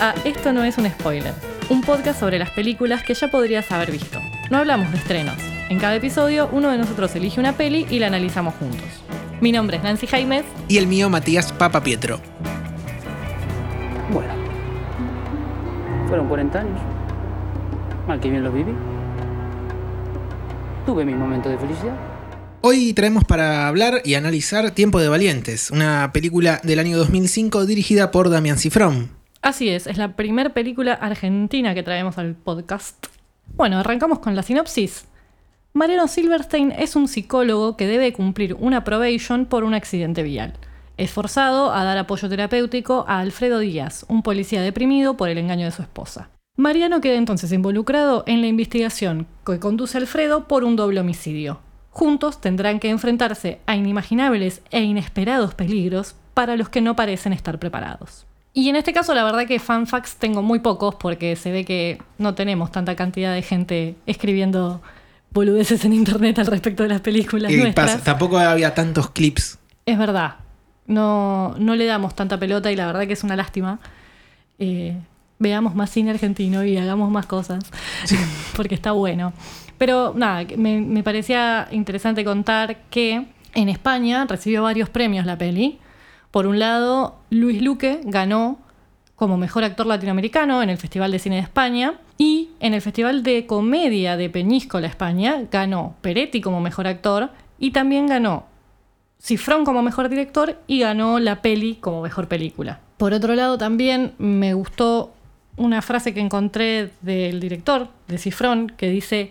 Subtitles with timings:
[0.00, 1.32] a Esto no es un spoiler,
[1.68, 4.20] un podcast sobre las películas que ya podrías haber visto.
[4.50, 5.36] No hablamos de estrenos.
[5.68, 8.86] En cada episodio, uno de nosotros elige una peli y la analizamos juntos.
[9.40, 10.44] Mi nombre es Nancy Jaimes.
[10.68, 12.20] Y el mío, Matías Papa Pietro.
[14.12, 14.32] Bueno,
[16.08, 16.80] fueron 40 años.
[18.06, 18.72] Mal que bien los viví.
[20.84, 21.96] Tuve mi momento de felicidad.
[22.60, 28.10] Hoy traemos para hablar y analizar Tiempo de Valientes, una película del año 2005 dirigida
[28.10, 29.15] por Damián Cifrón.
[29.46, 33.06] Así es, es la primera película argentina que traemos al podcast.
[33.54, 35.06] Bueno, arrancamos con la sinopsis.
[35.72, 40.54] Mariano Silverstein es un psicólogo que debe cumplir una probation por un accidente vial.
[40.96, 45.66] Es forzado a dar apoyo terapéutico a Alfredo Díaz, un policía deprimido por el engaño
[45.66, 46.28] de su esposa.
[46.56, 51.60] Mariano queda entonces involucrado en la investigación que conduce Alfredo por un doble homicidio.
[51.90, 57.60] Juntos tendrán que enfrentarse a inimaginables e inesperados peligros para los que no parecen estar
[57.60, 58.25] preparados.
[58.56, 62.00] Y en este caso, la verdad que fanfacts tengo muy pocos porque se ve que
[62.16, 64.80] no tenemos tanta cantidad de gente escribiendo
[65.30, 67.52] boludeces en internet al respecto de las películas.
[67.52, 67.92] Y nuestras.
[67.92, 69.58] pasa, tampoco había tantos clips.
[69.84, 70.36] Es verdad.
[70.86, 73.78] No, no le damos tanta pelota y la verdad que es una lástima.
[74.58, 74.96] Eh,
[75.38, 77.62] veamos más cine argentino y hagamos más cosas.
[78.56, 79.34] porque está bueno.
[79.76, 85.78] Pero nada, me, me parecía interesante contar que en España recibió varios premios la peli.
[86.36, 88.58] Por un lado, Luis Luque ganó
[89.14, 93.22] como mejor actor latinoamericano en el Festival de Cine de España y en el Festival
[93.22, 98.44] de Comedia de Peñíscola, España, ganó Peretti como mejor actor y también ganó
[99.18, 102.80] Cifrón como mejor director y ganó la peli como mejor película.
[102.98, 105.14] Por otro lado, también me gustó
[105.56, 109.30] una frase que encontré del director de Cifrón que dice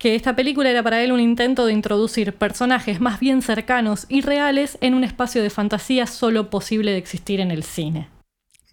[0.00, 4.22] que esta película era para él un intento de introducir personajes más bien cercanos y
[4.22, 8.08] reales en un espacio de fantasía solo posible de existir en el cine.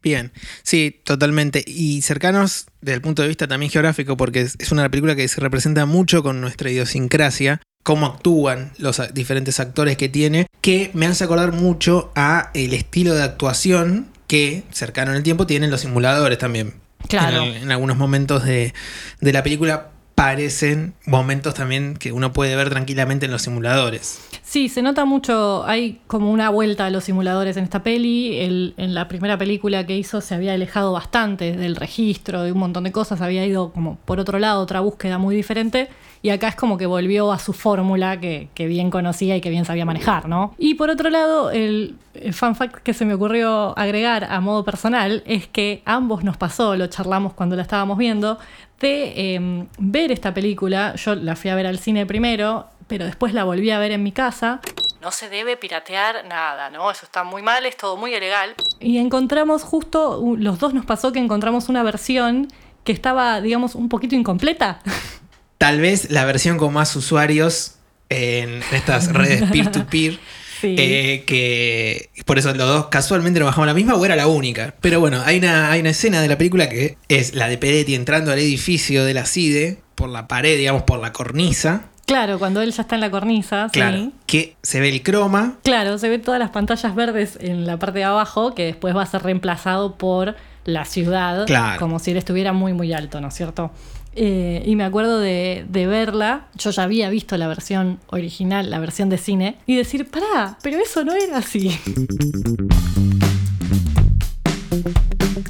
[0.02, 0.32] Bien,
[0.64, 1.66] sí, totalmente.
[1.68, 5.42] Y cercanos desde el punto de vista también geográfico, porque es una película que se
[5.42, 11.26] representa mucho con nuestra idiosincrasia, cómo actúan los diferentes actores que tiene, que me hace
[11.26, 16.38] acordar mucho a el estilo de actuación que, cercano en el tiempo, tienen los simuladores
[16.38, 16.76] también.
[17.10, 17.44] Claro.
[17.44, 18.74] En, en algunos momentos de,
[19.20, 19.92] de la película
[20.22, 24.20] parecen momentos también que uno puede ver tranquilamente en los simuladores.
[24.42, 28.40] Sí, se nota mucho, hay como una vuelta a los simuladores en esta peli.
[28.40, 32.58] El- en la primera película que hizo se había alejado bastante del registro, de un
[32.58, 35.88] montón de cosas, había ido como por otro lado, otra búsqueda muy diferente.
[36.28, 39.50] Y acá es como que volvió a su fórmula que, que bien conocía y que
[39.50, 40.54] bien sabía manejar, ¿no?
[40.58, 44.66] Y por otro lado, el, el fun fact que se me ocurrió agregar a modo
[44.66, 48.40] personal es que ambos nos pasó, lo charlamos cuando la estábamos viendo,
[48.82, 50.96] de eh, ver esta película.
[50.96, 54.04] Yo la fui a ver al cine primero, pero después la volví a ver en
[54.04, 54.60] mi casa.
[55.00, 56.92] No se debe piratear nada, ¿no?
[56.92, 58.54] Eso está muy mal, es todo muy ilegal.
[58.82, 62.50] Y encontramos justo, los dos nos pasó que encontramos una versión
[62.84, 64.82] que estaba, digamos, un poquito incompleta.
[65.58, 67.76] Tal vez la versión con más usuarios
[68.10, 70.20] en estas redes peer-to-peer.
[70.62, 70.76] Sí.
[70.80, 74.74] eh, que por eso los dos casualmente nos bajamos la misma o era la única.
[74.82, 77.94] Pero bueno, hay una, hay una escena de la película que es la de Peretti
[77.94, 81.84] entrando al edificio de la CIDE por la pared, digamos, por la cornisa.
[82.08, 83.98] Claro, cuando él ya está en la cornisa, Claro.
[83.98, 84.14] sí.
[84.26, 85.58] Que se ve el croma.
[85.64, 89.04] Claro, se ven todas las pantallas verdes en la parte de abajo, que después va
[89.04, 90.36] a ser reemplazado por
[90.66, 91.80] la ciudad, Claro.
[91.80, 93.72] como si él estuviera muy, muy alto, ¿no es cierto?
[94.20, 98.80] Eh, y me acuerdo de, de verla, yo ya había visto la versión original, la
[98.80, 101.80] versión de cine, y decir, pará, pero eso no era así.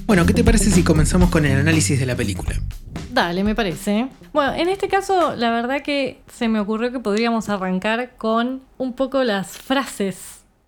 [0.06, 2.60] Bueno, ¿qué te parece si comenzamos con el análisis de la película?
[3.14, 4.10] Dale, me parece.
[4.34, 8.92] Bueno, en este caso, la verdad que se me ocurrió que podríamos arrancar con un
[8.92, 10.18] poco las frases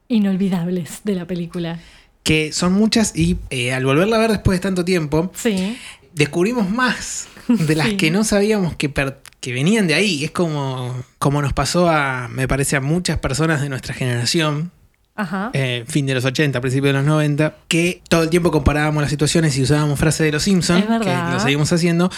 [0.08, 1.80] inolvidables de la película.
[2.24, 5.78] Que son muchas y eh, al volverla a ver después de tanto tiempo, Sí,
[6.14, 7.98] descubrimos más de las Sí.
[7.98, 10.24] que no sabíamos que, per- que venían de ahí.
[10.24, 14.72] Es como, como nos pasó a, me parece, a muchas personas de nuestra generación,
[15.16, 15.50] ajá.
[15.54, 19.10] eh, fin de los 80, principio de los 90, que todo el tiempo comparábamos las
[19.10, 22.10] situaciones y usábamos frases de los Simpsons, que lo seguimos haciendo.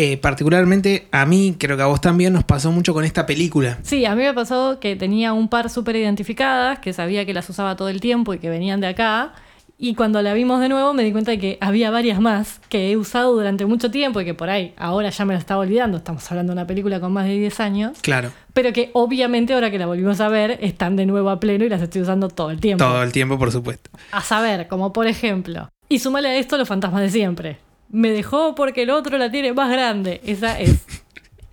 [0.00, 3.78] Eh, particularmente a mí, creo que a vos también nos pasó mucho con esta película.
[3.82, 7.50] Sí, a mí me pasó que tenía un par súper identificadas, que sabía que las
[7.50, 9.32] usaba todo el tiempo y que venían de acá.
[9.80, 12.90] Y cuando la vimos de nuevo me di cuenta de que había varias más que
[12.90, 15.98] he usado durante mucho tiempo y que por ahí ahora ya me lo estaba olvidando.
[15.98, 17.98] Estamos hablando de una película con más de 10 años.
[18.00, 21.64] Claro, Pero que obviamente ahora que la volvimos a ver están de nuevo a pleno
[21.64, 22.84] y las estoy usando todo el tiempo.
[22.84, 23.88] todo el tiempo, por supuesto.
[24.10, 25.68] A saber, como por ejemplo.
[25.88, 27.58] Y sumale a esto los fantasmas de siempre.
[27.88, 30.20] Me dejó porque el otro la tiene más grande.
[30.24, 30.84] Esa es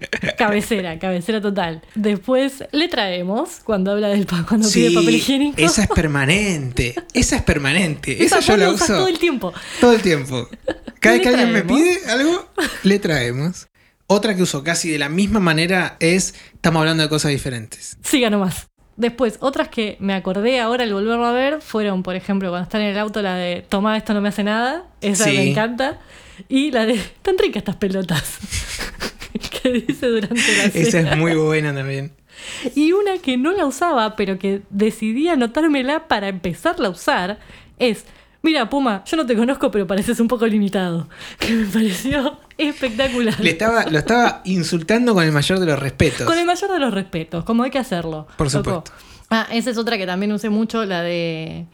[0.37, 1.81] cabecera, cabecera total.
[1.95, 5.61] Después le traemos cuando habla del cuando pide Sí, papel higiénico.
[5.61, 6.95] esa es permanente.
[7.13, 8.23] Esa es permanente.
[8.23, 9.53] Esa, Esa yo la uso todo el tiempo.
[9.79, 10.47] todo el tiempo.
[10.99, 12.49] Cada vez que alguien me pide algo,
[12.83, 13.67] le traemos.
[14.07, 17.97] Otra que uso casi de la misma manera es, estamos hablando de cosas diferentes.
[18.03, 18.67] Siga nomás.
[18.97, 22.81] Después, otras que me acordé ahora al volverlo a ver fueron, por ejemplo, cuando están
[22.81, 24.85] en el auto, la de Tomá, esto no me hace nada.
[25.01, 25.31] Esa Sí.
[25.31, 25.99] me encanta.
[26.47, 28.37] Y la de Tan ricas estas pelotas.
[29.87, 31.11] dice durante la Esa cena.
[31.11, 32.13] es muy buena también.
[32.75, 37.39] Y una que no la usaba, pero que decidí anotármela para empezarla a usar,
[37.79, 38.05] es,
[38.41, 41.07] mira Puma, yo no te conozco, pero pareces un poco limitado.
[41.39, 43.39] Que me pareció espectacular.
[43.39, 46.27] Le estaba, lo estaba insultando con el mayor de los respetos.
[46.27, 48.27] Con el mayor de los respetos, como hay que hacerlo.
[48.37, 48.57] Por loco.
[48.63, 48.91] supuesto.
[49.29, 51.65] Ah, esa es otra que también usé mucho, la de...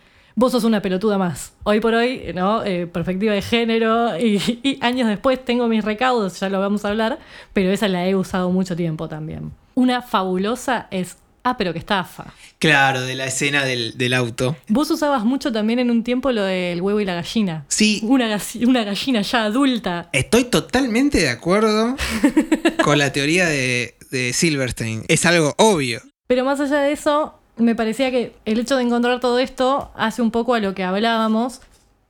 [0.42, 1.54] Vos sos una pelotuda más.
[1.66, 2.64] Hoy por hoy, ¿no?
[2.66, 6.88] Eh, perspectiva de género y, y años después tengo mis recaudos, ya lo vamos a
[6.88, 7.20] hablar,
[7.54, 9.52] pero esa la he usado mucho tiempo también.
[9.76, 12.34] Una fabulosa es, ah, pero que estafa.
[12.58, 14.56] Claro, de la escena del, del auto.
[14.68, 17.66] Vos usabas mucho también en un tiempo lo del huevo y la gallina.
[17.68, 20.10] Sí, Una, una gallina ya adulta.
[20.12, 21.96] estoy totalmente de acuerdo
[22.84, 25.04] con la teoría de, de Silverstein.
[25.08, 26.02] Es algo obvio.
[26.26, 30.22] Pero más allá de eso, me parecía que el hecho de encontrar todo esto hace
[30.22, 31.62] un poco a lo que hablábamos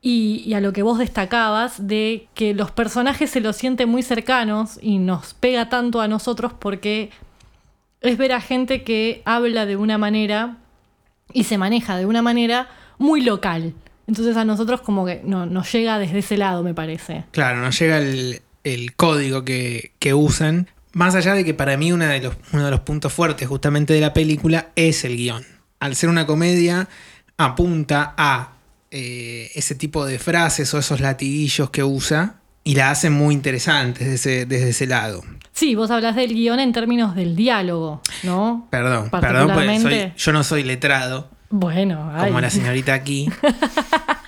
[0.02, 4.80] y, a lo que vos destacabas de que los personajes se los sienten muy cercanos
[4.82, 7.12] y nos pega tanto a nosotros porque
[8.02, 10.58] es ver a gente que habla de una manera
[11.34, 13.74] y se maneja de una manera muy local.
[14.08, 17.26] Entonces a nosotros como que no, nos llega desde ese lado, me parece.
[17.32, 20.68] Claro, nos llega el, el código que, que usan.
[20.94, 23.94] Más allá de que para mí una de los, uno de los puntos fuertes justamente
[23.94, 25.44] de la película es el guion.
[25.80, 26.88] Al ser una comedia,
[27.38, 28.54] apunta a
[28.92, 34.04] eh, ese tipo de frases o esos latiguillos que usa y la hace muy interesante
[34.04, 35.24] desde ese, desde ese lado.
[35.54, 38.68] Sí, vos hablas del guion en términos del diálogo, ¿no?
[38.70, 42.28] Perdón, perdón, porque soy- yo no soy letrado, Bueno, ay.
[42.28, 43.30] como la señorita aquí.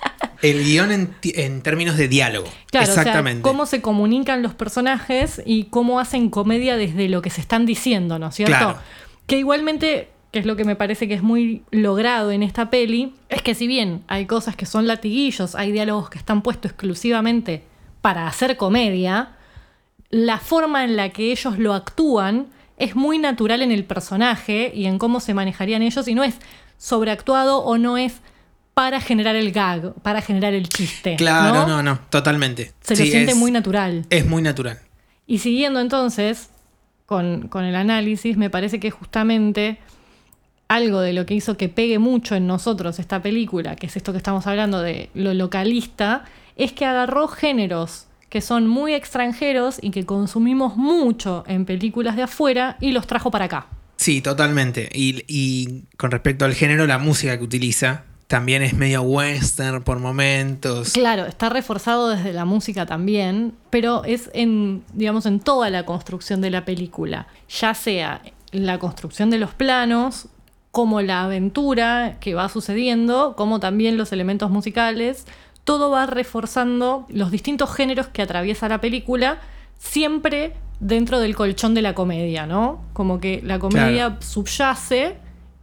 [0.44, 2.46] El guion en, términos de diálogo.
[2.70, 3.40] Claro, Exactamente.
[3.40, 7.40] o sea, cómo se comunican los personajes y cómo hacen comedia desde lo que se
[7.40, 8.56] están diciendo, ¿no es cierto?
[8.56, 8.78] Claro.
[9.26, 13.14] Que igualmente, que es lo que me parece que es muy logrado en esta peli,
[13.30, 17.62] es que si bien hay cosas que son latiguillos, hay diálogos que están puestos exclusivamente
[18.02, 19.30] para hacer comedia,
[20.10, 24.84] la forma en la que ellos lo actúan es muy natural en el personaje y
[24.84, 26.36] en cómo se manejarían ellos y no es
[26.76, 28.20] sobreactuado o no es
[28.74, 31.14] para generar el gag, para generar el chiste.
[31.16, 31.66] Claro, ¿no?
[31.68, 32.72] no, no, totalmente.
[32.80, 34.04] Se Sí, lo siente es- muy natural.
[34.10, 34.78] Es muy natural.
[35.26, 36.50] Y siguiendo entonces
[37.06, 39.78] con, con el análisis, me parece que justamente
[40.68, 44.12] algo de lo que hizo que pegue mucho en nosotros esta película, que es esto
[44.12, 46.24] que estamos hablando de lo localista,
[46.56, 52.22] es que agarró géneros que son muy extranjeros y que consumimos mucho en películas de
[52.22, 53.68] afuera y los trajo para acá.
[53.96, 54.88] Sí, totalmente.
[54.92, 58.02] Y, y con respecto al género, la música que utiliza
[58.34, 60.90] también es medio western por momentos.
[60.92, 66.40] Claro, está reforzado desde la música también, pero es en, digamos, en toda la construcción
[66.40, 70.26] de la película, ya sea la construcción de los planos,
[70.72, 75.26] como la aventura que va sucediendo, como también los elementos musicales,
[75.62, 79.38] todo va reforzando los distintos géneros que atraviesa la película,
[79.78, 82.82] siempre dentro del colchón de la comedia, ¿no?
[82.94, 84.22] Como que la comedia Claro.
[84.22, 85.18] subyace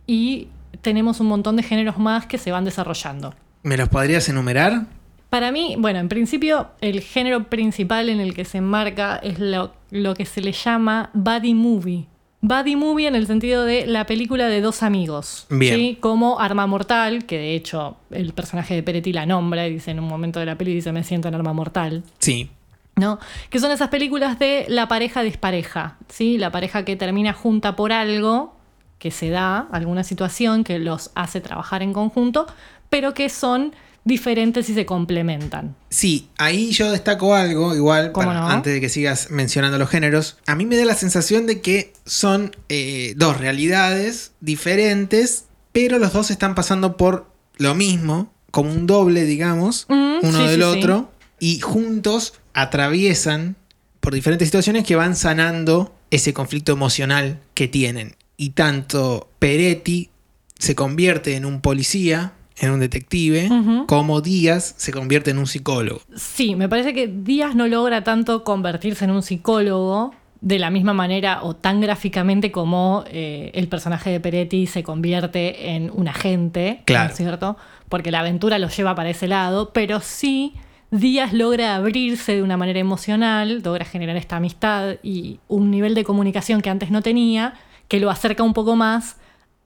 [0.07, 0.47] y
[0.81, 3.33] tenemos un montón de géneros más que se van desarrollando.
[3.63, 4.85] ¿Me los podrías enumerar?
[5.29, 9.73] Para mí, bueno, en principio el género principal en el que se enmarca es lo,
[9.89, 12.07] lo que se le llama buddy movie.
[12.41, 15.45] Buddy movie en el sentido de la película de dos amigos.
[15.49, 15.75] Bien.
[15.75, 15.97] ¿sí?
[15.99, 19.99] Como Arma Mortal, que de hecho el personaje de Peretti la nombra y dice en
[19.99, 22.03] un momento de la peli, dice me siento en Arma Mortal.
[22.17, 22.49] Sí.
[22.95, 23.19] ¿no?
[23.49, 26.37] Que son esas películas de la pareja dispareja, ¿sí?
[26.37, 28.55] La pareja que termina junta por algo
[29.01, 32.45] que se da, alguna situación que los hace trabajar en conjunto,
[32.91, 35.75] pero que son diferentes y se complementan.
[35.89, 38.47] Sí, ahí yo destaco algo, igual, ¿Cómo para- no?
[38.49, 40.37] antes de que sigas mencionando los géneros.
[40.45, 46.13] A mí me da la sensación de que son eh, dos realidades diferentes, pero los
[46.13, 47.25] dos están pasando por
[47.57, 53.55] lo mismo, como un doble, digamos, Mm, uno sí, del sí, otro, y juntos atraviesan
[53.99, 58.15] por diferentes situaciones que van sanando ese conflicto emocional que tienen.
[58.41, 60.09] Y tanto Peretti
[60.57, 63.47] se convierte en un policía, en un detective,
[63.85, 66.01] como Díaz se convierte en un psicólogo.
[66.15, 70.91] Sí, me parece que Díaz no logra tanto convertirse en un psicólogo de la misma
[70.93, 76.77] manera o tan gráficamente como eh, el personaje de Peretti se convierte en un agente,
[76.79, 77.11] ¿no Claro.
[77.11, 77.57] es cierto?
[77.89, 80.53] Porque la aventura lo lleva para ese lado, pero sí
[80.89, 86.03] Díaz logra abrirse de una manera emocional, logra generar esta amistad y un nivel de
[86.03, 87.53] comunicación que antes no tenía,
[87.91, 89.17] que lo acerca un poco más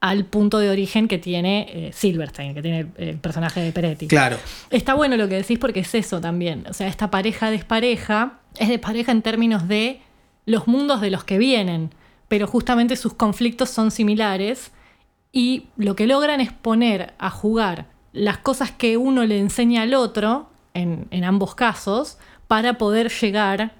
[0.01, 4.07] al punto de origen que tiene eh, Silverstein, que tiene el personaje de Peretti.
[4.07, 4.37] Claro.
[4.71, 6.65] Está bueno lo que decís porque es eso también.
[6.67, 10.01] O sea, esta pareja despareja es despareja en términos de
[10.47, 11.91] los mundos de los que vienen,
[12.27, 14.71] pero justamente sus conflictos son similares
[15.31, 19.93] y lo que logran es poner a jugar las cosas que uno le enseña al
[19.93, 22.17] otro, en, en ambos casos,
[22.47, 23.75] para poder llegar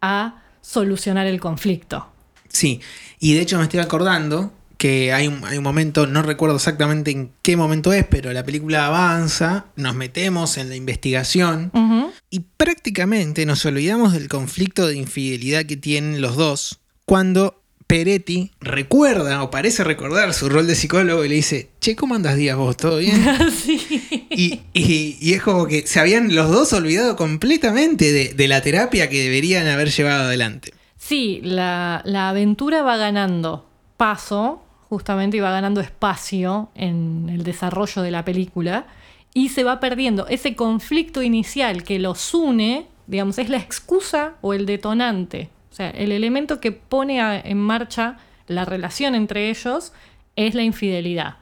[0.00, 2.09] a solucionar el conflicto.
[2.52, 2.80] Sí,
[3.18, 7.10] y de hecho me estoy acordando que hay un, hay un, momento, no recuerdo exactamente
[7.10, 12.12] en qué momento es, pero la película avanza, nos metemos en la investigación Uh -huh.
[12.30, 19.42] y prácticamente nos olvidamos del conflicto de infidelidad que tienen los dos cuando Peretti recuerda
[19.42, 22.76] o parece recordar su rol de psicólogo y le dice, che, ¿cómo andas días vos?
[22.76, 23.20] ¿Todo bien?
[23.64, 24.26] sí.
[24.30, 28.62] Y, y, y, es como que se habían los dos olvidado completamente de, de la
[28.62, 30.72] terapia que deberían haber llevado adelante.
[31.00, 33.66] Sí, la, la aventura va ganando
[33.96, 38.84] paso justamente y va ganando espacio en el desarrollo de la película
[39.32, 44.52] y se va perdiendo ese conflicto inicial que los une, digamos, es la excusa o
[44.52, 45.48] el detonante.
[45.72, 49.94] O sea, el elemento que pone a, en marcha la relación entre ellos
[50.36, 51.39] es la infidelidad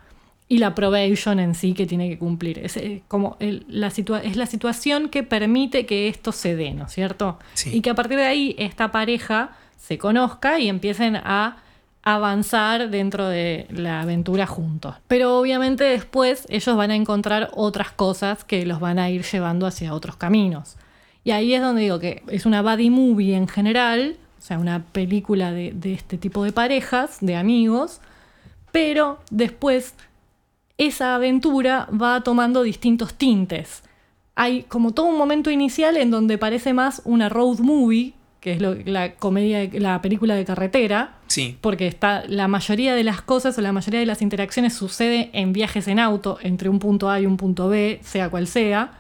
[0.49, 2.59] y la probation en sí que tiene que cumplir.
[2.59, 6.73] Es, eh, como el, la situa es la situación que permite que esto se dé,
[6.73, 7.39] ¿no es cierto?
[7.55, 7.77] Sí.
[7.77, 11.59] Y que a partir de ahí esta pareja se conozca y empiecen a
[12.03, 14.95] avanzar dentro de la aventura juntos.
[15.07, 19.67] Pero obviamente después ellos van a encontrar otras cosas que los van a ir llevando
[19.67, 20.77] hacia otros caminos.
[21.25, 24.85] Y ahí es donde digo que es una buddy movie en general, o sea, una
[24.85, 28.01] película de, de este tipo de parejas, de amigos,
[28.73, 29.95] pero después
[30.79, 33.83] esa aventura va tomando distintos tintes.
[34.37, 38.61] Hay como todo un momento inicial en donde parece más una road movie, que es
[38.63, 41.59] lo, la comedia, la película de carretera, Sí.
[41.61, 45.53] porque está la mayoría de las cosas o la mayoría de las interacciones sucede en
[45.53, 48.93] viajes en auto entre un punto A y un punto B, sea cual sea,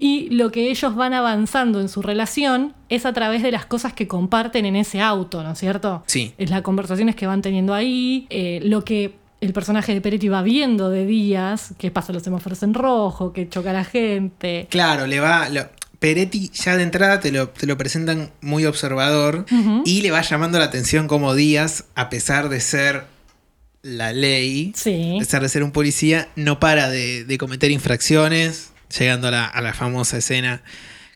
[0.00, 3.92] y lo que ellos van avanzando en su relación es a través de las cosas
[3.92, 6.02] que comparten en ese auto, ¿no es cierto?
[6.06, 6.32] Sí.
[6.38, 10.42] Es las conversaciones que van teniendo ahí, eh, lo que el personaje de Peretti va
[10.42, 14.66] viendo de días, que pasa los semáforos en rojo, que choca a la gente.
[14.70, 15.48] Claro, le va.
[15.48, 15.68] Lo,
[15.98, 19.82] Peretti ya de entrada te lo, te lo presentan muy observador Uh -huh.
[19.84, 23.04] y le va llamando la atención como Díaz, a pesar de ser
[23.82, 25.14] la ley, Sí.
[25.16, 29.44] a pesar de ser un policía, no para de, de cometer infracciones, llegando a la,
[29.46, 30.62] a la famosa escena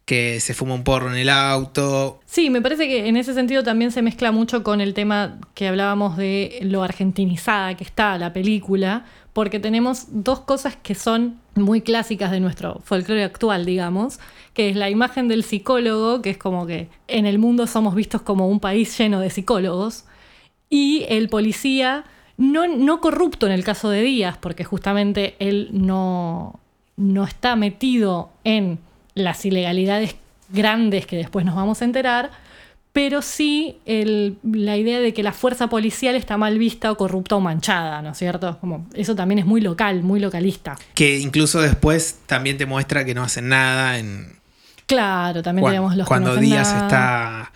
[0.04, 2.20] que se fuma un porro en el auto.
[2.26, 5.68] Sí, me parece que en ese sentido también se mezcla mucho con el tema que
[5.68, 11.80] hablábamos de lo argentinizada que está la película, porque tenemos dos cosas que son muy
[11.82, 14.18] clásicas de nuestro folclore actual, digamos,
[14.54, 18.22] que es la imagen del psicólogo, que es como que en el mundo somos vistos
[18.22, 20.04] como un país lleno de psicólogos,
[20.68, 22.04] y el policía,
[22.36, 26.58] no, no corrupto en el caso de Díaz, porque justamente él no,
[26.96, 28.78] no está metido en
[29.14, 30.16] las ilegalidades
[30.52, 32.30] grandes que después nos vamos a enterar,
[32.92, 37.36] pero sí el, la idea de que la fuerza policial está mal vista o corrupta
[37.36, 38.58] o manchada, ¿no es cierto?
[38.60, 40.76] Como, eso también es muy local, muy localista.
[40.94, 44.40] Que incluso después también te muestra que no hacen nada en...
[44.86, 46.86] Claro, también tenemos los Cuando Díaz nada.
[46.86, 47.52] está...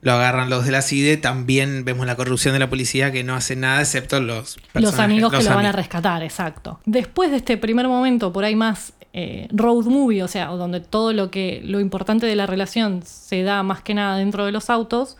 [0.00, 3.36] Lo agarran los de la CIDE, también vemos la corrupción de la policía que no
[3.36, 6.80] hace nada excepto los Los amigos que los lo van a rescatar, exacto.
[6.86, 11.12] Después de este primer momento, por ahí más eh, road movie, o sea, donde todo
[11.12, 14.70] lo que lo importante de la relación se da más que nada dentro de los
[14.70, 15.16] autos,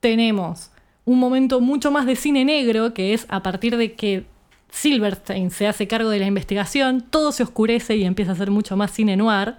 [0.00, 0.70] tenemos
[1.04, 4.26] un momento mucho más de cine negro, que es a partir de que
[4.70, 8.76] Silverstein se hace cargo de la investigación, todo se oscurece y empieza a ser mucho
[8.76, 9.54] más cine noir.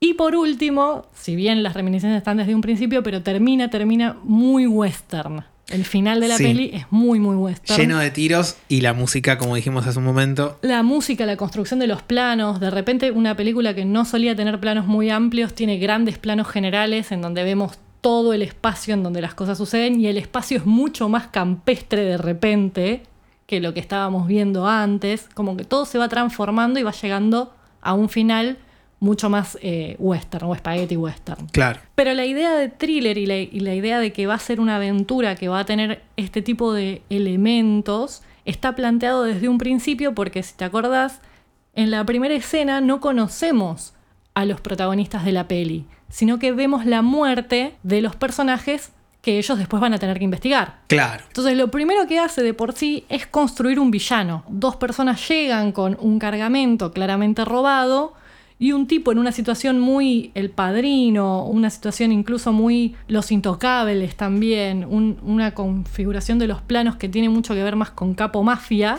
[0.00, 4.66] Y por último, si bien las reminiscencias están desde un principio, pero termina, termina muy
[4.66, 5.44] western.
[5.70, 6.44] El final de la Sí.
[6.44, 7.78] peli es muy, muy western.
[7.80, 10.58] Lleno de tiros y la música, como dijimos hace un momento.
[10.62, 14.58] La música, la construcción de los planos, de repente una película que no solía tener
[14.60, 19.20] planos muy amplios, tiene grandes planos generales en donde vemos todo el espacio en donde
[19.20, 23.02] las cosas suceden y el espacio es mucho más campestre de repente
[23.46, 27.52] que lo que estábamos viendo antes, como que todo se va transformando y va llegando
[27.82, 28.58] a un final
[29.00, 31.46] mucho más eh, western o spaghetti western.
[31.48, 31.80] Claro.
[31.94, 34.60] Pero la idea de thriller y la, y la, idea de que va a ser
[34.60, 40.14] una aventura que va a tener este tipo de elementos está planteado desde un principio
[40.14, 41.20] porque si te acordás,
[41.74, 43.94] en la primera escena no conocemos
[44.34, 49.38] a los protagonistas de la peli, sino que vemos la muerte de los personajes que
[49.38, 50.78] ellos después van a tener que investigar.
[50.86, 51.24] Claro.
[51.26, 54.44] Entonces lo primero que hace de por sí es construir un villano.
[54.48, 58.14] Dos personas llegan con un cargamento claramente robado
[58.58, 64.16] y un tipo en una situación muy el padrino, una situación incluso muy los intocables
[64.16, 68.42] también, un- una configuración de los planos que tiene mucho que ver más con capo
[68.42, 68.98] mafia.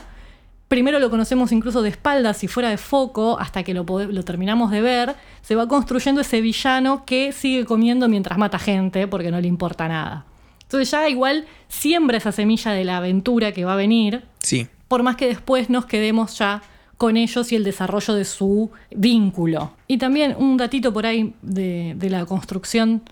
[0.69, 4.69] Primero lo conocemos incluso de espaldas y fuera de foco, hasta que lo, lo terminamos
[4.71, 9.41] de ver, se va construyendo ese villano que sigue comiendo mientras mata gente porque no
[9.41, 10.25] le importa nada.
[10.61, 14.67] Entonces ya igual siembra esa semilla de la aventura que va a venir, Sí.
[14.87, 16.61] por más que después nos quedemos ya
[16.99, 19.71] con ellos y el desarrollo de su vínculo.
[19.87, 23.03] Y también un datito por ahí de, la construcción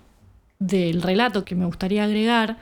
[0.60, 2.58] del relato que me gustaría agregar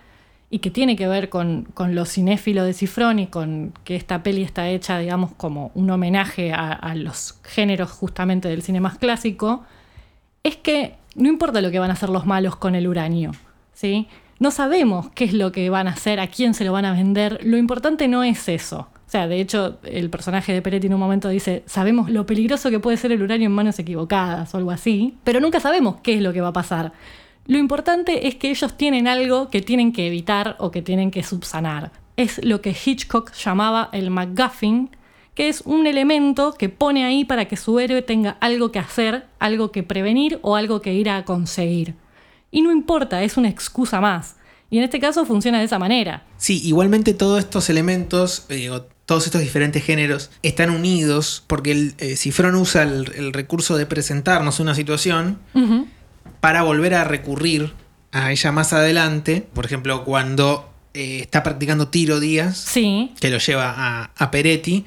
[0.52, 4.22] y que tiene que ver con, con lo cinéfilo de Cifrón y con que esta
[4.22, 9.00] peli está hecha, digamos, como un homenaje a, a los géneros justamente del cine más
[9.00, 9.66] clásico,
[10.44, 13.32] es que no importa lo que van a hacer los malos con el uranio,
[13.74, 14.08] ¿sí?
[14.38, 16.94] No sabemos qué es lo que van a hacer, a quién se lo van a
[16.94, 18.90] vender, lo importante no es eso.
[19.16, 22.98] De hecho, el personaje de Peretti en un momento dice, sabemos lo peligroso que puede
[22.98, 26.34] ser el uranio en manos equivocadas o algo así, pero nunca sabemos qué es lo
[26.34, 26.92] que va a pasar.
[27.48, 31.24] Lo importante es que ellos tienen algo que tienen que evitar o que tienen que
[31.24, 31.92] subsanar.
[32.18, 34.90] Es lo que Hitchcock llamaba el MacGuffin,
[35.36, 39.28] que es un elemento que pone ahí para que su héroe tenga algo que hacer,
[39.40, 41.96] algo que prevenir o algo que ir a conseguir.
[42.52, 44.38] Y no importa, es una excusa más.
[44.70, 46.24] Y en este caso funciona de esa manera.
[46.38, 48.72] Sí, igualmente todos estos elementos, eh,
[49.06, 53.86] todos estos diferentes géneros, están unidos porque el, eh, Cifrón usa el, el recurso de
[53.86, 55.40] presentarnos una situación
[56.40, 57.74] para volver a recurrir
[58.12, 59.48] a ella más adelante.
[59.54, 64.86] Por ejemplo, cuando eh, está practicando tiro Díaz, Sí, que lo lleva a, a Peretti,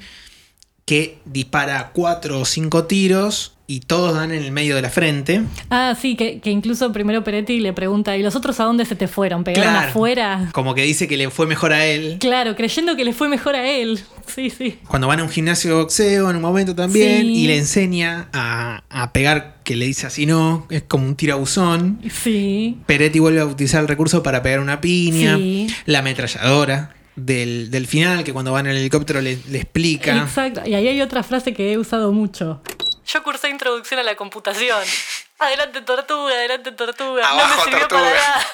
[0.85, 5.43] que dispara cuatro o cinco tiros y todos dan en el medio de la frente.
[5.69, 8.95] Ah, sí, que, que incluso primero Peretti le pregunta, ¿y los otros a dónde se
[8.95, 9.43] te fueron?
[9.43, 9.89] ¿Pegaron Claro.
[9.89, 10.49] afuera?
[10.53, 12.17] Como que dice que le fue mejor a él.
[12.19, 13.99] Claro, creyendo que le fue mejor a él.
[14.25, 14.79] Sí, sí.
[14.87, 17.43] Cuando van a un gimnasio de boxeo en un momento también Sí.
[17.43, 21.99] y le enseña a, a pegar, que le dice así no, es como un tirabuzón.
[22.09, 22.77] Sí.
[22.87, 25.37] Peretti vuelve a utilizar el recurso para pegar una piña.
[25.37, 25.67] Sí.
[25.85, 30.17] La ametralladora del, del final, que cuando va en el helicóptero le, le explica.
[30.23, 30.61] Exacto.
[30.65, 32.61] Y ahí hay otra frase que he usado mucho.
[33.11, 34.79] Yo cursé introducción a la computación.
[35.39, 37.21] Adelante tortuga, adelante tortuga.
[37.21, 38.01] no Abajo, me sirvió tortuga.
[38.01, 38.45] para nada.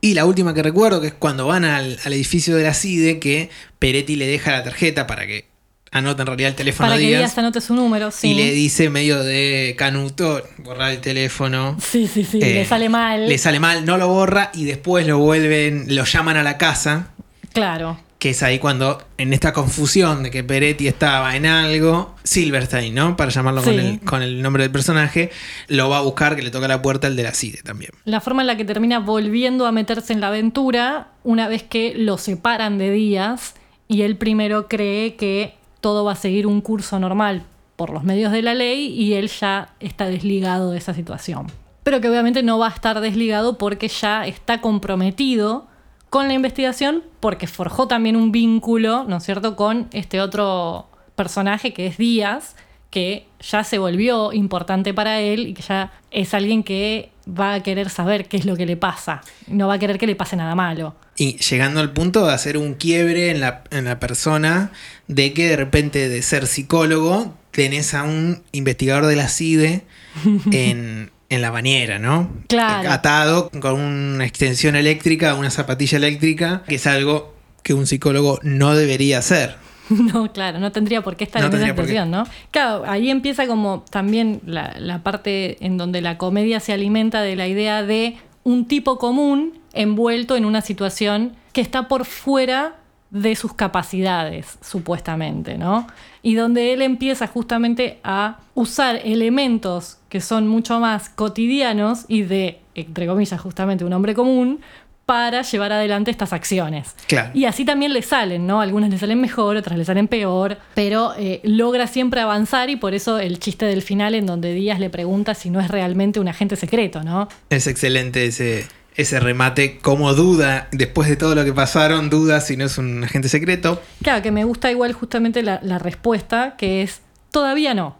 [0.00, 3.20] Y la última que recuerdo, que es cuando van al, al edificio de la CIDE,
[3.20, 5.48] que Peretti le deja la tarjeta para que
[5.92, 7.20] anote en realidad el teléfono Para que Díaz.
[7.20, 8.32] Díaz anote su número, sí.
[8.32, 11.76] Y le dice medio de canuto, borrar el teléfono.
[11.80, 13.28] Sí, sí, sí, Eh, le sale mal.
[13.28, 17.12] Le sale mal, no lo borra y después lo vuelven, lo llaman a la casa.
[17.52, 18.00] Claro.
[18.18, 23.16] Que es ahí cuando, en esta confusión de que Peretti estaba en algo, Silverstein, ¿no?
[23.16, 25.30] Para llamarlo con, el, con el nombre del personaje,
[25.68, 27.90] lo va a buscar, que le toca la puerta el de la CIDE también.
[28.04, 31.94] La forma en la que termina volviendo a meterse en la aventura una vez que
[31.94, 33.54] lo separan de Díaz
[33.88, 37.44] y él primero cree que todo va a seguir un curso normal
[37.76, 41.46] por los medios de la ley y él ya está desligado de esa situación.
[41.82, 45.68] Pero que obviamente no va a estar desligado porque ya está comprometido
[46.10, 51.72] con la investigación porque forjó también un vínculo, ¿no es cierto?, con este otro personaje
[51.72, 52.56] que es Díaz,
[52.90, 57.62] que ya se volvió importante para él y que ya es alguien que va a
[57.62, 59.22] querer saber qué es lo que le pasa.
[59.48, 60.94] No va a querer que le pase nada malo.
[61.16, 64.70] Y llegando al punto de hacer un quiebre en la, en la persona,
[65.08, 69.84] de que de repente de ser psicólogo, tenés a un investigador de la CIDE
[70.52, 72.30] en, en la bañera, ¿no?
[72.48, 72.90] Claro.
[72.90, 78.74] Atado con una extensión eléctrica, una zapatilla eléctrica, que es algo que un psicólogo no
[78.74, 79.56] debería hacer.
[79.88, 82.24] No, claro, no tendría por qué estar No en esa situación, ¿no?
[82.50, 87.36] Claro, ahí empieza como también la, la parte en donde la comedia se alimenta de
[87.36, 92.74] la idea de un tipo común envuelto en una situación que está por fuera
[93.16, 95.86] de sus capacidades, supuestamente, ¿no?
[96.22, 102.60] Y donde él empieza justamente a usar elementos que son mucho más cotidianos y de,
[102.74, 104.60] entre comillas, justamente un hombre común,
[105.06, 106.96] para llevar adelante estas acciones.
[107.06, 107.30] Claro.
[107.32, 108.60] Y así también le salen, ¿no?
[108.60, 112.92] Algunas le salen mejor, otras le salen peor, pero eh, logra siempre avanzar y por
[112.92, 116.26] eso el chiste del final en donde Díaz le pregunta si no es realmente un
[116.26, 117.28] agente secreto, ¿no?
[117.50, 122.56] Es excelente ese, ese remate, como duda, después de todo lo que pasaron, duda si
[122.56, 123.82] no es un agente secreto.
[124.02, 127.96] Claro, que me gusta igual justamente la, la respuesta, que es todavía no.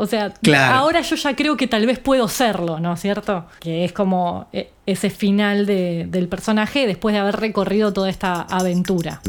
[0.00, 0.74] O sea, Claro.
[0.76, 3.46] ahora yo ya creo que tal vez puedo serlo, ¿no es cierto?
[3.58, 8.42] Que es como eh, ese final de- del personaje después de haber recorrido toda esta
[8.42, 9.20] aventura.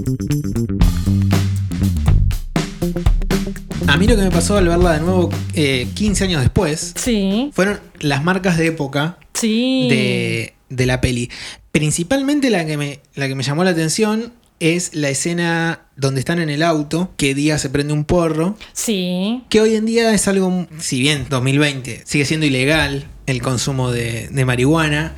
[3.87, 7.49] A mí lo que me pasó al verla de nuevo eh, 15 años después Sí,
[7.53, 9.87] fueron las marcas de época sí.
[9.89, 11.29] de, de la peli.
[11.71, 16.39] Principalmente la que, me, la que me llamó la atención es la escena donde están
[16.39, 19.43] en el auto, que día se prende un porro, Sí.
[19.49, 24.27] que hoy en día es algo, si bien 2020 sigue siendo ilegal el consumo de,
[24.29, 25.15] de marihuana,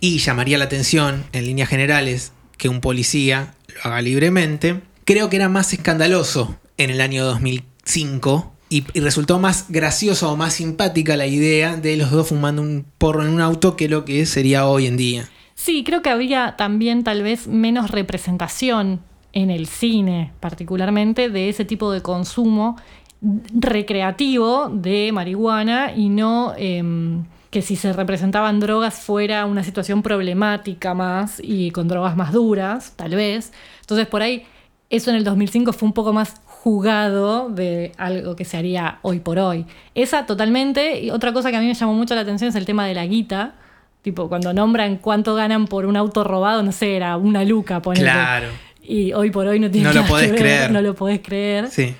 [0.00, 5.36] y llamaría la atención en líneas generales que un policía lo haga libremente, creo que
[5.36, 11.26] era más escandaloso en el año 2005 y, resultó más gracioso o más simpática la
[11.26, 14.86] idea de los dos fumando un porro en un auto que lo que sería hoy
[14.86, 15.28] en día.
[15.54, 19.00] Sí, creo que había también tal vez menos representación
[19.32, 22.76] en el cine, particularmente, de ese tipo de consumo
[23.20, 30.94] recreativo de marihuana y no em, que si se representaban drogas fuera una situación problemática
[30.94, 33.52] más y con drogas más duras, tal vez.
[33.80, 34.44] Entonces por ahí
[34.90, 39.20] eso en el 2005 fue un poco más jugado de algo que se haría hoy
[39.20, 39.64] por hoy.
[39.94, 41.00] Esa totalmente.
[41.00, 42.94] Y otra cosa que a mí me llamó mucho la atención es el tema de
[42.94, 43.54] la guita.
[44.02, 48.04] Tipo, cuando nombran cuánto ganan por un auto robado, no sé, era una luca, ponele.
[48.10, 48.48] Claro.
[48.82, 50.70] Y hoy por hoy no tiene No lo que podés ver, creer.
[50.72, 51.68] No lo podés creer.
[51.70, 51.94] Sí.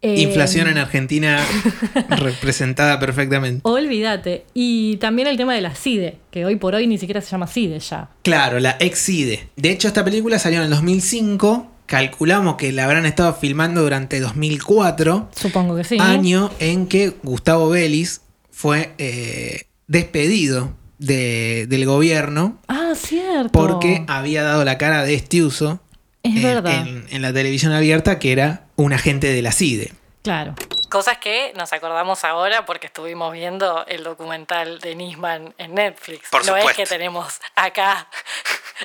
[0.00, 1.38] Eh, Inflación en Argentina
[2.10, 3.60] representada perfectamente.
[3.64, 4.44] Olvídate.
[4.54, 7.46] Y también el tema de la CIDE, que hoy por hoy ni siquiera se llama
[7.46, 8.10] CIDE ya.
[8.22, 9.48] Claro, la Exide.
[9.56, 11.73] De hecho, esta película salió en el 2005.
[11.86, 15.98] Calculamos que la habrán estado filmando durante 2004, Supongo que sí.
[16.00, 23.50] año en que Gustavo Vélez fue eh, despedido de- del gobierno Ah, cierto.
[23.52, 25.80] porque había dado la cara de este uso
[26.22, 26.86] Es en, verdad.
[26.86, 29.92] en- en la televisión abierta, que era un agente de la CIDE.
[30.22, 30.54] Claro.
[30.88, 36.28] Cosas que nos acordamos ahora porque estuvimos viendo el documental de Nisman en Netflix.
[36.30, 38.08] Por no es que tenemos acá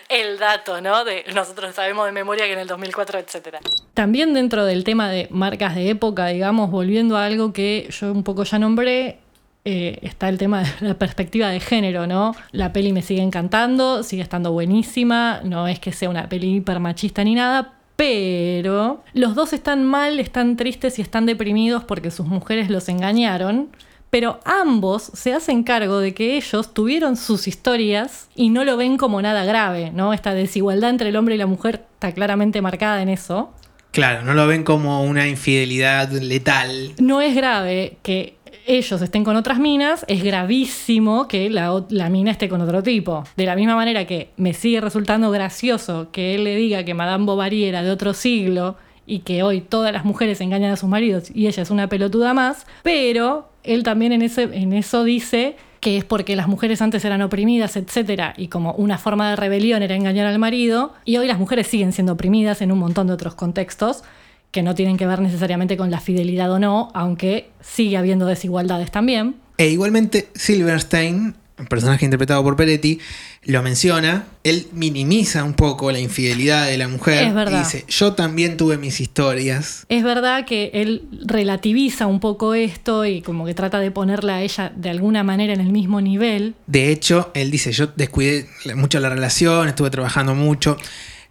[0.10, 1.04] el dato, ¿no?
[1.06, 3.60] De nosotros sabemos de memoria que en el 2004, etcétera.
[3.94, 8.24] También dentro del tema de marcas de época, digamos, volviendo a algo que yo un
[8.24, 9.20] poco ya nombré,
[9.66, 12.36] eh, está el tema de la perspectiva de género, ¿no?
[12.52, 16.80] La peli me sigue encantando, sigue estando buenísima, no es que sea una peli hiper
[16.80, 22.26] machista ni nada, pero los dos están mal, están tristes y están deprimidos porque sus
[22.26, 23.70] mujeres los engañaron.
[24.10, 28.98] Pero ambos se hacen cargo de que ellos tuvieron sus historias y no lo ven
[28.98, 30.14] como nada grave, ¿no?
[30.14, 33.54] Esta desigualdad entre el hombre y la mujer está claramente marcada en eso.
[33.92, 36.94] Claro, no lo ven como una infidelidad letal.
[37.00, 38.36] No es grave que
[38.68, 43.24] ellos estén con otras minas, es gravísimo que la, la mina esté con otro tipo.
[43.36, 47.26] De la misma manera que me sigue resultando gracioso que él le diga que Madame
[47.26, 48.78] Bovary era de otro siglo
[49.10, 52.36] y que hoy todas las mujeres engañan a sus maridos y ella es una pelotuda
[52.36, 57.04] más, pero él también en, ese, en eso dice que es porque las mujeres antes
[57.06, 61.28] eran oprimidas, etcétera, y como una forma de rebelión era engañar al marido, y hoy
[61.28, 64.04] las mujeres siguen siendo oprimidas en un montón de otros contextos
[64.52, 68.92] que no tienen que ver necesariamente con la fidelidad o no, aunque sigue habiendo desigualdades
[68.92, 69.36] también.
[69.58, 73.00] E igualmente Silverstein, el personaje interpretado por Peretti,
[73.44, 74.26] lo menciona.
[74.44, 77.28] Él minimiza un poco la infidelidad de la mujer.
[77.28, 77.60] Es verdad.
[77.60, 79.86] Y dice, yo también tuve mis historias.
[79.90, 84.42] Es verdad que él relativiza un poco esto y como que trata de ponerla a
[84.42, 86.56] ella de alguna manera en el mismo nivel.
[86.68, 90.78] De hecho, él dice, yo descuidé mucho la relación, estuve trabajando mucho.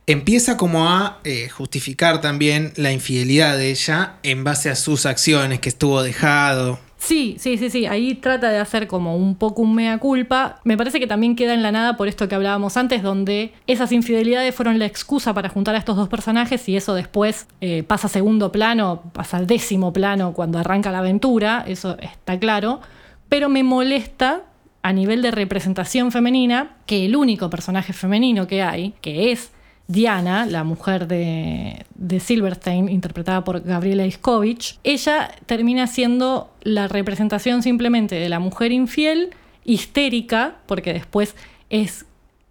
[0.07, 5.61] Empieza como a eh, justificar también la infidelidad de ella en base a sus acciones,
[5.61, 6.81] que estuvo dejado.
[6.99, 7.87] Sí, sí, sí, sí.
[7.87, 10.61] Ahí trata de hacer como un poco un mea culpa.
[10.65, 13.93] Me parece que también queda en la nada por esto que hablábamos antes, donde esas
[13.93, 18.09] infidelidades fueron la excusa para juntar a estos dos personajes y eso después eh, pasa
[18.09, 22.81] a segundo plano, pasa al décimo plano cuando arranca la aventura, eso está claro.
[23.29, 24.43] Pero me molesta
[24.83, 29.53] a nivel de representación femenina que el único personaje femenino que hay, que es
[29.89, 37.63] Diana, la mujer de, de Silverstein, interpretada por Gabriela Iskovich, ella termina siendo la representación
[37.63, 39.31] simplemente de la mujer infiel,
[39.65, 41.35] histérica, porque después
[41.71, 42.05] es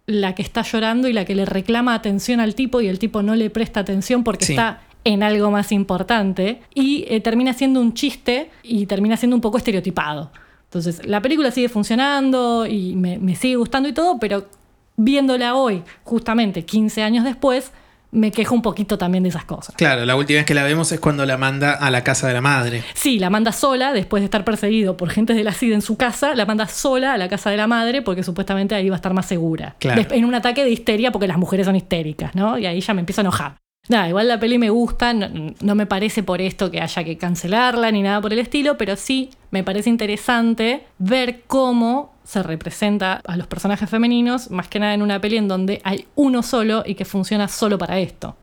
[0.06, 3.22] la que está llorando y la que le reclama atención al tipo y el tipo
[3.22, 4.52] no le presta atención porque Sí.
[4.54, 9.40] está en algo más importante y eh, termina siendo un chiste y termina siendo un
[9.42, 10.32] poco estereotipado.
[10.64, 14.46] Entonces, la película sigue funcionando y me, me sigue gustando y todo, pero
[14.98, 17.72] viéndola hoy, justamente 15 años después,
[18.10, 19.74] me quejo un poquito también de esas cosas.
[19.76, 22.34] Claro, la última vez que la vemos es cuando la manda a la casa de
[22.34, 22.82] la madre.
[22.94, 25.96] Sí, la manda sola, después de estar perseguido por gente de la CID en su
[25.96, 28.98] casa, la manda sola a la casa de la madre porque supuestamente ahí va a
[28.98, 29.76] estar más segura.
[29.78, 30.02] Claro.
[30.10, 32.58] En un ataque de histeria porque las mujeres son histéricas, ¿no?
[32.58, 33.56] Y ahí ya me empiezo a enojar.
[33.88, 37.16] Nada, igual la peli me gusta, no, no me parece por esto que haya que
[37.16, 43.22] cancelarla ni nada por el estilo, pero sí me parece interesante ver cómo se representa
[43.26, 46.82] a los personajes femeninos, más que nada en una peli en donde hay uno solo
[46.84, 48.36] y que funciona solo para esto.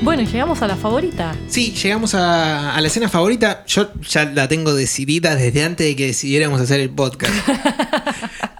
[0.00, 1.36] Bueno, y llegamos a la favorita.
[1.48, 3.64] Sí, llegamos a, a la escena favorita.
[3.66, 7.34] Yo ya la tengo decidida desde antes de que decidiéramos hacer el podcast.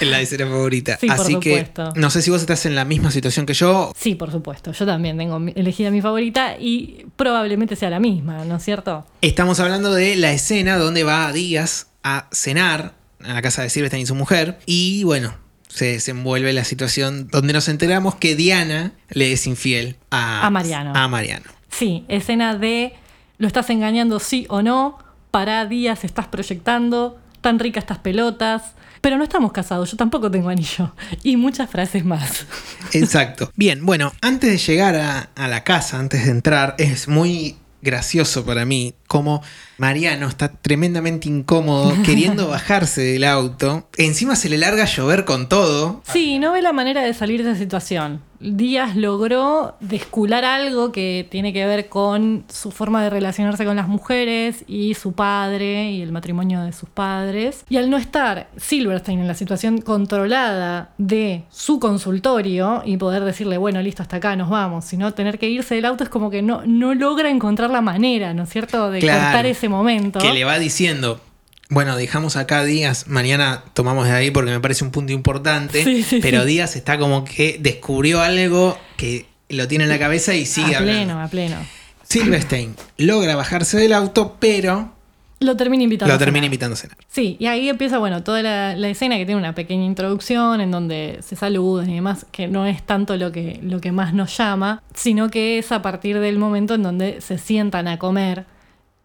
[0.10, 0.96] La escena favorita.
[1.00, 1.92] Sí, por Así que supuesto.
[1.96, 3.92] no sé si vos estás en la misma situación que yo.
[3.96, 4.72] Sí, por supuesto.
[4.72, 9.06] Yo también tengo elegida mi favorita y probablemente sea la misma, ¿no es cierto?
[9.20, 14.00] Estamos hablando de la escena donde va Díaz a cenar a la casa de Silvestre
[14.00, 14.58] y su mujer.
[14.66, 15.34] Y bueno,
[15.68, 20.92] se desenvuelve la situación donde nos enteramos que Diana le es infiel a, A Mariano.
[20.94, 21.50] A Mariano.
[21.70, 22.94] Sí, escena de
[23.38, 24.98] lo estás engañando sí o no,
[25.30, 30.48] para días estás proyectando, tan ricas estas pelotas, pero no estamos casados, yo tampoco tengo
[30.48, 30.92] anillo.
[31.22, 32.46] Y muchas frases más.
[32.92, 33.50] Exacto.
[33.56, 38.44] Bien, bueno, antes de llegar a, a la casa, antes de entrar, es muy gracioso
[38.44, 39.42] para mí cómo
[39.76, 43.88] Mariano está tremendamente incómodo queriendo bajarse del auto.
[43.96, 46.00] Encima se le larga a llover con todo.
[46.12, 48.22] Sí, no ve la manera de salir de esa situación.
[48.40, 53.86] Díaz logró descular algo que tiene que ver con su forma de relacionarse con las
[53.86, 57.66] mujeres y su padre y el matrimonio de sus padres.
[57.68, 63.58] Y al no estar Silverstein en la situación controlada de su consultorio y poder decirle,
[63.58, 66.40] bueno, listo, hasta acá nos vamos, sino tener que irse del auto es como que
[66.40, 69.22] no, no logra encontrar la manera, ¿no es cierto?, de Claro.
[69.24, 70.18] cortar ese momento.
[70.18, 71.20] Que le va diciendo.
[71.68, 75.84] Bueno, dejamos acá Díaz, mañana tomamos de ahí porque me parece un punto importante.
[75.84, 76.48] Sí, sí, pero sí.
[76.48, 80.78] Díaz está como que descubrió algo que lo tiene en la cabeza y sigue a
[80.78, 81.02] hablando.
[81.04, 81.56] pleno, a pleno.
[82.02, 84.92] Silverstein logra bajarse del auto, pero
[85.38, 86.12] Lo termina invitando.
[86.12, 86.96] lo a termina invitando a cenar.
[87.08, 90.72] Sí, y ahí empieza, bueno, toda la, la escena que tiene una pequeña introducción en
[90.72, 94.36] donde se saludan y demás, que no es tanto lo que, lo que más nos
[94.36, 98.44] llama, sino que es a partir del momento en donde se sientan a comer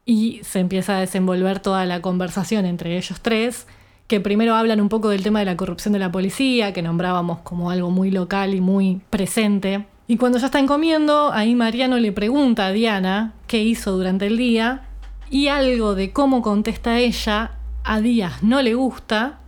[0.06, 3.68] y se empieza a desenvolver toda la conversación entre ellos tres,
[4.08, 7.40] que primero hablan un poco del tema de la corrupción de la policía, que nombrábamos
[7.40, 9.86] como algo muy local y muy presente.
[10.08, 14.38] Y cuando ya están comiendo, ahí Mariano le pregunta a Diana qué hizo durante el
[14.38, 14.84] día
[15.32, 19.40] y algo de cómo contesta ella a Díaz no le gusta,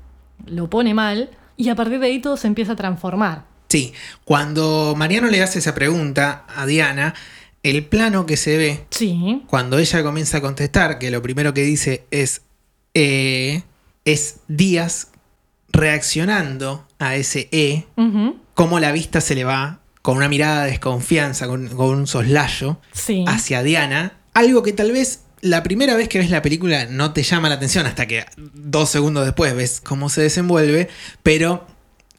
[0.47, 3.43] lo pone mal y a partir de ahí todo se empieza a transformar.
[3.69, 3.93] Sí,
[4.23, 7.13] cuando Mariano le hace esa pregunta a Diana,
[7.69, 11.63] el plano que se ve Sí, cuando ella comienza a contestar, que lo primero que
[11.63, 12.41] dice es,
[12.93, 13.63] eh,
[14.05, 15.09] es Díaz
[15.69, 17.85] reaccionando a ese E,
[18.53, 22.79] cómo la vista se le va con una mirada de desconfianza, con, con un soslayo
[22.93, 23.25] sí.
[23.27, 27.23] hacia Diana, algo que tal vez la primera vez que ves la película no te
[27.23, 30.89] llama la atención hasta que dos segundos después ves cómo se desenvuelve,
[31.23, 31.67] pero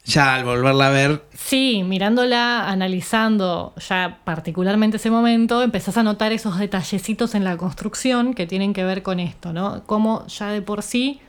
[0.09, 6.31] ya al volverla a ver Sí, mirándola, analizando ya particularmente ese momento, empezás a notar
[6.31, 9.83] esos detallecitos en la construcción que tienen que ver con esto, ¿no?
[9.85, 11.21] Como ya de por sí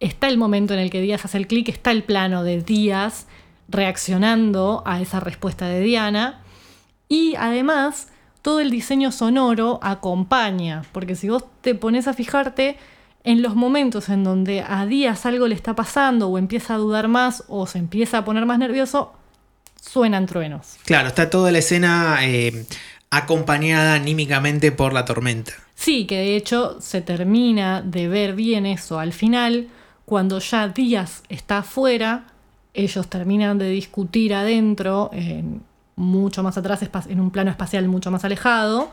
[0.00, 3.26] está el momento en el que Díaz hace el clic, está el plano de Díaz
[3.68, 6.40] reaccionando a esa respuesta de Diana
[7.08, 8.08] y además
[8.42, 12.76] todo el diseño sonoro acompaña, porque si vos te pones a fijarte
[13.24, 17.08] en los momentos en donde a Díaz algo le está pasando o empieza a dudar
[17.08, 19.12] más o se empieza a poner más nervioso,
[19.80, 20.76] suenan truenos.
[20.84, 22.66] Claro, está toda la escena eh,
[23.10, 25.52] acompañada anímicamente por la tormenta.
[25.74, 29.68] Sí, que de hecho se termina de ver bien eso al final,
[30.04, 32.24] cuando ya Díaz está afuera,
[32.74, 35.62] ellos terminan de discutir adentro, en
[35.96, 38.92] mucho más atrás, en un plano espacial mucho más alejado,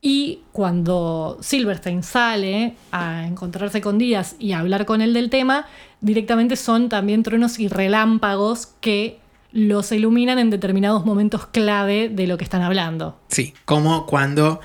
[0.00, 5.66] y cuando Silverstein sale a encontrarse con Díaz y a hablar con él del tema,
[6.00, 9.18] directamente son también truenos y relámpagos que
[9.50, 13.18] los iluminan en determinados momentos clave de lo que están hablando.
[13.28, 14.60] Sí, como cuando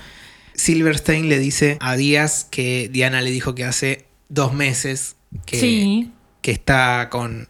[0.54, 5.16] Silverstein le dice a Díaz que Diana le dijo que hace dos meses
[5.46, 6.12] que, Sí.
[6.42, 7.48] que está con,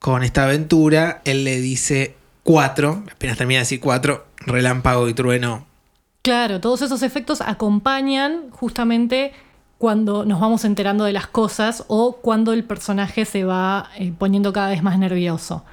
[0.00, 5.66] con esta aventura, él le dice cuatro, apenas termina de decir cuatro, relámpago y trueno.
[6.22, 9.32] Claro, todos esos efectos acompañan justamente
[9.76, 14.52] cuando nos vamos enterando de las cosas o cuando el personaje se va eh, poniendo
[14.52, 15.64] cada vez más nervioso.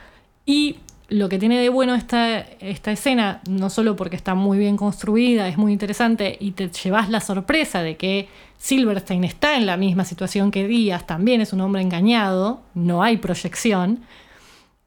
[0.47, 4.77] Y lo que tiene de bueno esta, esta escena, no solo porque está muy bien
[4.77, 9.77] construida, es muy interesante y te llevas la sorpresa de que Silverstein está en la
[9.77, 13.99] misma situación que Díaz, también es un hombre engañado, no hay proyección,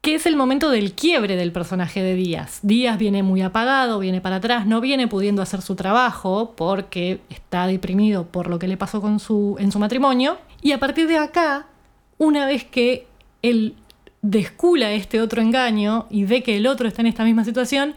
[0.02, 2.58] que es el momento del quiebre del personaje de Díaz.
[2.62, 7.68] Díaz viene muy apagado, viene para atrás, no viene pudiendo hacer su trabajo porque está
[7.68, 10.38] deprimido por lo que le pasó con su, en su matrimonio.
[10.60, 11.66] Y a partir de acá,
[12.18, 13.06] una vez que
[13.42, 13.76] él
[14.22, 17.94] descula este otro engaño y ve que el otro está en esta misma situación,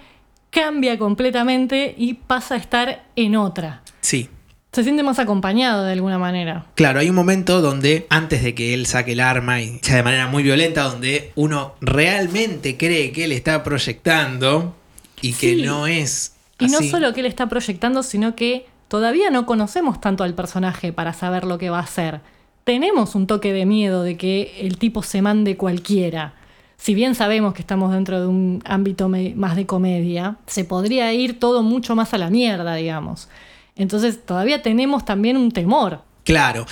[0.52, 3.82] cambia completamente y pasa a estar en otra.
[4.02, 4.30] Sí,
[4.76, 6.66] Se siente más acompañado de alguna manera.
[6.76, 10.04] Claro, hay un momento donde, antes de que él saque el arma y ya de
[10.04, 14.76] manera muy violenta, donde uno realmente cree que él está proyectando
[15.22, 19.46] y que no es Y no solo que él está proyectando, sino que todavía no
[19.46, 22.20] conocemos tanto al personaje para saber lo que va a hacer.
[22.66, 26.34] Tenemos un toque de miedo de que el tipo se mande cualquiera.
[26.76, 31.40] Si bien sabemos que estamos dentro de un ámbito más de comedia, se podría ir
[31.40, 33.30] todo mucho más a la mierda, digamos.
[33.76, 36.02] Entonces todavía tenemos también un temor.
[36.24, 36.66] Claro.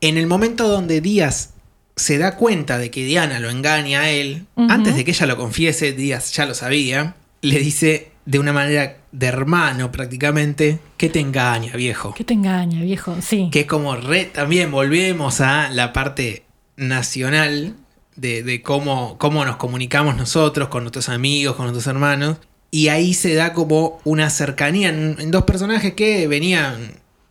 [0.00, 1.54] En el momento donde Díaz
[1.96, 5.36] se da cuenta de que Diana lo engaña a él, antes de que ella lo
[5.36, 11.20] confiese, Díaz ya lo sabía, le dice de una manera de hermano prácticamente, que te
[11.20, 12.12] engaña, viejo.
[12.14, 13.16] ¿Qué te engaña, viejo?
[13.22, 13.48] Sí.
[13.50, 16.44] Que es como re, también volvemos a la parte
[16.76, 17.76] nacional
[18.16, 22.38] de, de cómo, cómo nos comunicamos nosotros con nuestros amigos, con nuestros hermanos.
[22.70, 26.74] Y ahí se da como una cercanía en, en dos personajes que venían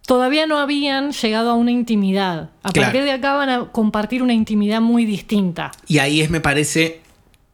[0.07, 2.51] Todavía no habían llegado a una intimidad.
[2.61, 2.87] A Claro.
[2.91, 5.71] partir de acá van a compartir una intimidad muy distinta.
[5.87, 7.01] Y ahí es, me parece,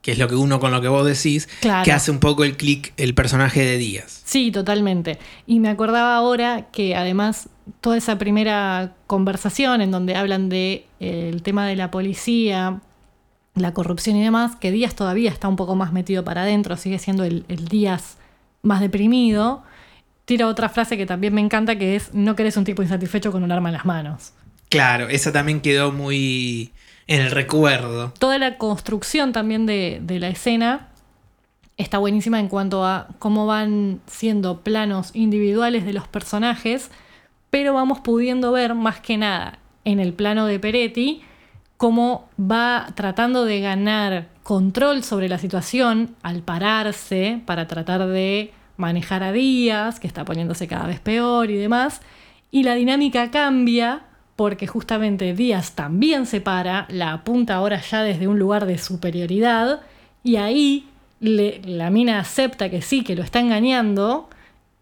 [0.02, 1.86] que es lo que uno con lo que vos decís, Claro.
[1.86, 4.22] que hace un poco el clic el personaje de Díaz.
[4.26, 5.18] Sí, totalmente.
[5.48, 7.48] Y me acordaba ahora que además
[7.80, 12.82] toda esa primera conversación en donde hablan de eh, el tema de la policía,
[13.56, 17.00] la corrupción y demás, que Díaz todavía está un poco más metido para adentro, sigue
[17.00, 18.18] siendo el, el Díaz
[18.62, 19.64] más deprimido.
[20.26, 23.44] Tira otra frase que también me encanta que es no querés un tipo insatisfecho con
[23.44, 24.34] un arma en las manos.
[24.70, 26.72] Claro, esa también quedó muy
[27.08, 28.14] en el recuerdo.
[28.20, 30.88] toda la construcción también de, de la escena
[31.76, 36.90] está buenísima en cuanto a cómo van siendo planos individuales de los personajes,
[37.50, 41.24] pero vamos pudiendo ver más que nada en el plano de Peretti
[41.82, 49.24] cómo va tratando de ganar control sobre la situación al pararse para tratar de manejar
[49.24, 52.02] a Díaz, que está poniéndose cada vez peor y demás,
[52.52, 54.04] y la dinámica cambia
[54.36, 59.82] porque justamente Díaz también se para, la apunta ahora ya desde un lugar de superioridad,
[60.24, 60.86] y ahí
[61.20, 64.30] le- la mina acepta que sí, que lo está engañando,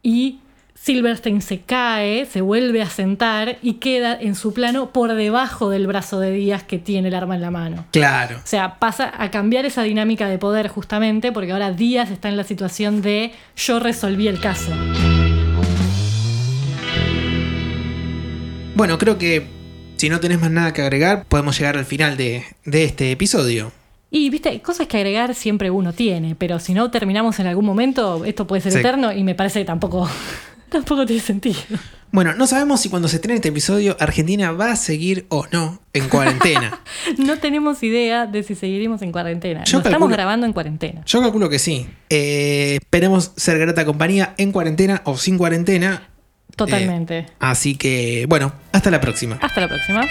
[0.04, 0.40] y
[0.82, 5.86] Silverstein se cae, se vuelve a sentar y queda en su plano por debajo del
[5.88, 7.86] brazo de Díaz que tiene el arma en la mano.
[7.92, 8.38] Claro.
[8.38, 12.38] O sea, pasa a cambiar esa dinámica de poder justamente porque ahora Díaz está en
[12.38, 14.72] la situación de yo resolví el caso.
[18.76, 19.46] Bueno, creo que
[19.98, 23.72] si no tenés más nada que agregar, podemos llegar al final de, de este episodio.
[24.12, 28.24] Y, viste, cosas que agregar siempre uno tiene, pero si no terminamos en algún momento,
[28.26, 28.80] esto puede ser Sí.
[28.80, 30.10] eterno y me parece que tampoco,
[30.72, 31.60] tampoco tiene sentido.
[32.12, 35.82] Bueno, no sabemos si cuando se estrene este episodio Argentina va a seguir o no
[35.94, 36.80] en cuarentena.
[37.18, 39.64] No tenemos idea de si seguiremos en cuarentena.
[39.64, 41.04] Yo estamos grabando en cuarentena.
[41.06, 41.88] Yo calculo que sí.
[42.10, 46.10] Eh, esperemos ser grata compañía en cuarentena o sin cuarentena.
[46.56, 47.28] Totalmente.
[47.40, 49.38] Así que, bueno, hasta la próxima.
[49.42, 50.02] Hasta la próxima.